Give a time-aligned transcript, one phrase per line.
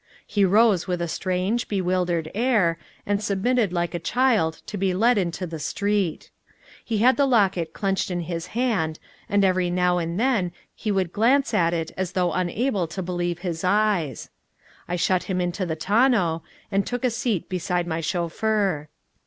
[0.25, 5.19] He rose with a strange, bewildered air, and submitted like a child to be led
[5.19, 6.31] into the street.
[6.83, 8.97] He had the locket clenched in his hand,
[9.29, 13.41] and every now and then he would glance at it as though unable to believe
[13.45, 14.31] his eyes.
[14.87, 16.41] I shut him into the tonneau,
[16.71, 18.89] and took a seat beside my chauffeur.